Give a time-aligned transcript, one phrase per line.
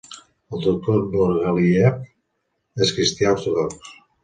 [0.57, 3.97] El doctor Nurgaliyev és cristià ortodox.